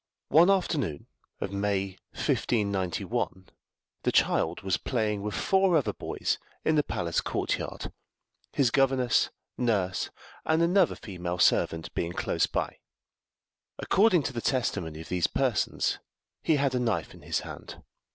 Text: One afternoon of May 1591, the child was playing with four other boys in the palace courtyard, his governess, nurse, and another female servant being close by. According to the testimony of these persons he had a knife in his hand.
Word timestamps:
One 0.29 0.49
afternoon 0.49 1.05
of 1.39 1.51
May 1.53 1.89
1591, 2.13 3.49
the 4.01 4.11
child 4.11 4.61
was 4.63 4.77
playing 4.77 5.21
with 5.21 5.35
four 5.35 5.77
other 5.77 5.93
boys 5.93 6.39
in 6.65 6.73
the 6.73 6.81
palace 6.81 7.21
courtyard, 7.21 7.93
his 8.51 8.71
governess, 8.71 9.29
nurse, 9.59 10.09
and 10.43 10.63
another 10.63 10.95
female 10.95 11.37
servant 11.37 11.93
being 11.93 12.13
close 12.13 12.47
by. 12.47 12.79
According 13.77 14.23
to 14.23 14.33
the 14.33 14.41
testimony 14.41 15.01
of 15.01 15.09
these 15.09 15.27
persons 15.27 15.99
he 16.41 16.55
had 16.55 16.73
a 16.73 16.79
knife 16.79 17.13
in 17.13 17.21
his 17.21 17.41
hand. 17.41 17.83